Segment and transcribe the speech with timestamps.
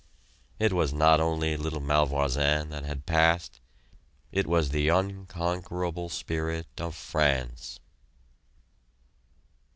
[0.57, 3.59] It was not only little Malvoisin that had passed;
[4.31, 7.79] it was the unconquerable spirit of France!